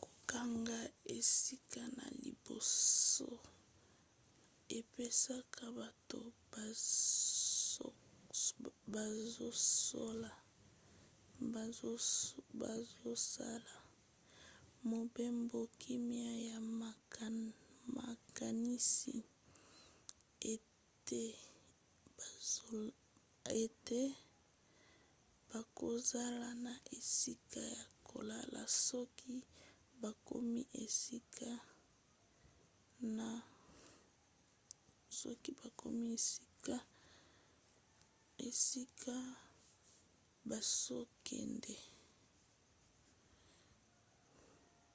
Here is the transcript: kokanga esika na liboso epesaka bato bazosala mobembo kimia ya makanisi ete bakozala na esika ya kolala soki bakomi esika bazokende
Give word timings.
kokanga 0.00 0.78
esika 1.16 1.82
na 1.96 2.06
liboso 2.24 3.26
epesaka 4.78 5.64
bato 5.80 6.18
bazosala 8.92 10.32
mobembo 14.92 15.60
kimia 15.80 16.32
ya 16.50 16.58
makanisi 18.04 19.16
ete 23.62 24.02
bakozala 25.52 26.48
na 26.66 26.74
esika 26.98 27.60
ya 27.76 27.84
kolala 28.10 28.62
soki 28.86 29.34
bakomi 30.02 30.60
esika 38.46 39.16
bazokende 40.50 41.76